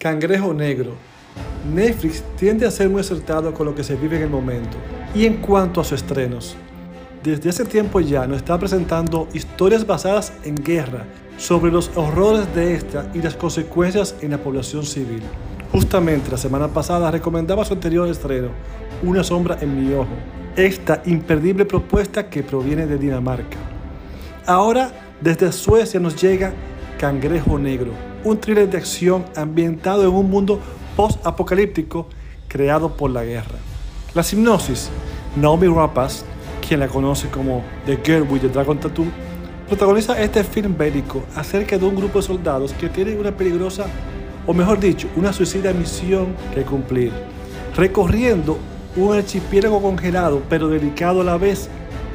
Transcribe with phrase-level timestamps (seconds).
[0.00, 0.94] Cangrejo Negro.
[1.74, 4.78] Netflix tiende a ser muy acertado con lo que se vive en el momento.
[5.14, 6.56] Y en cuanto a sus estrenos,
[7.22, 11.04] desde hace tiempo ya nos está presentando historias basadas en guerra,
[11.36, 15.20] sobre los horrores de esta y las consecuencias en la población civil.
[15.70, 18.48] Justamente la semana pasada recomendaba su anterior estreno,
[19.02, 20.16] Una sombra en mi ojo,
[20.56, 23.58] esta imperdible propuesta que proviene de Dinamarca.
[24.46, 26.54] Ahora, desde Suecia nos llega
[27.00, 27.92] Cangrejo Negro,
[28.24, 30.60] un thriller de acción ambientado en un mundo
[30.96, 32.06] post-apocalíptico
[32.46, 33.56] creado por la guerra.
[34.12, 34.90] La hipnosis,
[35.34, 36.26] Naomi Rapace,
[36.60, 39.06] quien la conoce como The Girl with the Dragon Tattoo,
[39.66, 43.86] protagoniza este film bélico acerca de un grupo de soldados que tienen una peligrosa,
[44.46, 47.12] o mejor dicho, una suicida misión que cumplir,
[47.76, 48.58] recorriendo
[48.94, 51.70] un archipiélago congelado pero delicado a la vez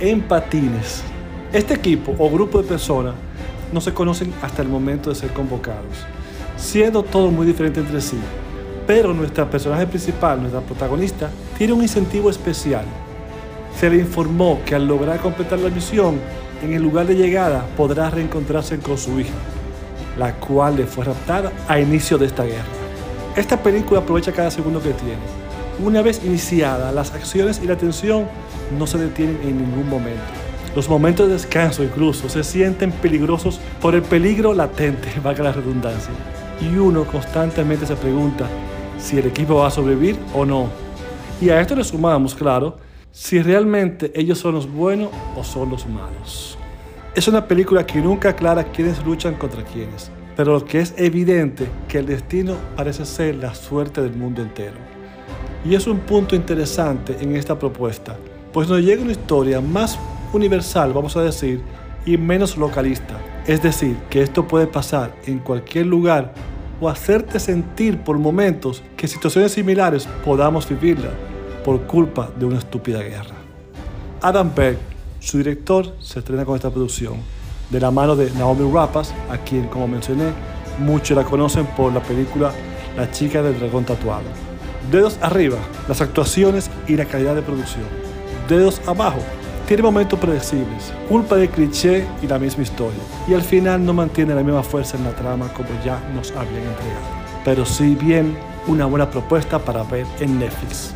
[0.00, 1.02] en patines.
[1.50, 3.14] Este equipo o grupo de personas
[3.72, 6.06] no se conocen hasta el momento de ser convocados,
[6.56, 8.18] siendo todo muy diferente entre sí.
[8.86, 12.84] Pero nuestra personaje principal, nuestra protagonista, tiene un incentivo especial.
[13.78, 16.20] Se le informó que al lograr completar la misión,
[16.62, 19.34] en el lugar de llegada podrá reencontrarse con su hija,
[20.18, 22.64] la cual le fue raptada a inicio de esta guerra.
[23.34, 25.18] Esta película aprovecha cada segundo que tiene.
[25.84, 28.26] Una vez iniciada, las acciones y la tensión
[28.78, 30.45] no se detienen en ningún momento.
[30.76, 36.12] Los momentos de descanso incluso se sienten peligrosos por el peligro latente, valga la redundancia.
[36.60, 38.46] Y uno constantemente se pregunta
[38.98, 40.68] si el equipo va a sobrevivir o no.
[41.40, 42.76] Y a esto le sumamos, claro,
[43.10, 46.58] si realmente ellos son los buenos o son los malos.
[47.14, 51.66] Es una película que nunca aclara quiénes luchan contra quiénes, pero lo que es evidente
[51.88, 54.76] que el destino parece ser la suerte del mundo entero.
[55.64, 58.18] Y es un punto interesante en esta propuesta,
[58.52, 59.98] pues nos llega una historia más
[60.32, 61.62] universal, vamos a decir,
[62.04, 63.18] y menos localista.
[63.46, 66.34] Es decir, que esto puede pasar en cualquier lugar
[66.80, 71.10] o hacerte sentir por momentos que situaciones similares podamos vivirla
[71.64, 73.34] por culpa de una estúpida guerra.
[74.20, 74.78] Adam Berg,
[75.20, 77.14] su director, se estrena con esta producción,
[77.70, 80.30] de la mano de Naomi Rapace, a quien, como mencioné,
[80.78, 82.52] muchos la conocen por la película
[82.96, 84.24] La chica del dragón tatuado.
[84.90, 85.58] Dedos arriba,
[85.88, 87.84] las actuaciones y la calidad de producción.
[88.48, 89.18] Dedos abajo,
[89.66, 93.00] tiene momentos predecibles, culpa de cliché y la misma historia.
[93.26, 96.62] Y al final no mantiene la misma fuerza en la trama como ya nos habían
[96.62, 97.06] entregado.
[97.44, 98.36] Pero sí bien
[98.68, 100.94] una buena propuesta para ver en Netflix.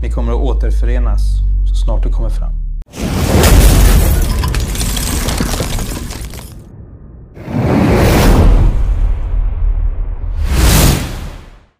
[0.00, 2.67] Vi kommer att återförenas så snart det kommer fram.